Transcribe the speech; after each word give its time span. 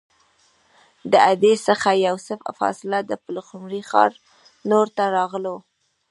د 1.11 1.13
اډې 1.31 1.53
څخه 1.67 1.89
یو 2.07 2.15
څه 2.25 2.33
فاصله 2.59 2.99
د 3.09 3.11
پلخمري 3.25 3.81
ښار 3.89 4.11
لور 4.69 4.87
ته 4.97 5.03
راغلو. 5.17 5.55